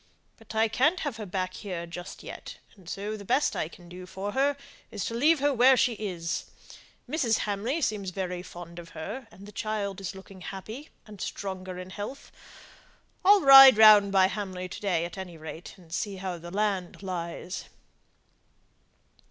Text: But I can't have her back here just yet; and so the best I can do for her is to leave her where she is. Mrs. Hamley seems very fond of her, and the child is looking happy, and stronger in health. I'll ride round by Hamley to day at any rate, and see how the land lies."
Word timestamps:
But 0.37 0.55
I 0.55 0.67
can't 0.67 1.01
have 1.01 1.17
her 1.17 1.27
back 1.27 1.53
here 1.53 1.85
just 1.85 2.23
yet; 2.23 2.57
and 2.75 2.89
so 2.89 3.15
the 3.15 3.23
best 3.23 3.55
I 3.55 3.67
can 3.67 3.87
do 3.87 4.07
for 4.07 4.31
her 4.31 4.57
is 4.89 5.05
to 5.05 5.13
leave 5.13 5.37
her 5.41 5.53
where 5.53 5.77
she 5.77 5.93
is. 5.93 6.45
Mrs. 7.07 7.37
Hamley 7.41 7.81
seems 7.81 8.09
very 8.09 8.41
fond 8.41 8.79
of 8.79 8.89
her, 8.97 9.27
and 9.29 9.45
the 9.45 9.51
child 9.51 10.01
is 10.01 10.15
looking 10.15 10.41
happy, 10.41 10.89
and 11.05 11.21
stronger 11.21 11.77
in 11.77 11.91
health. 11.91 12.31
I'll 13.23 13.41
ride 13.41 13.77
round 13.77 14.11
by 14.11 14.25
Hamley 14.25 14.67
to 14.69 14.81
day 14.81 15.05
at 15.05 15.19
any 15.19 15.37
rate, 15.37 15.75
and 15.77 15.93
see 15.93 16.15
how 16.15 16.39
the 16.39 16.49
land 16.49 17.03
lies." 17.03 17.65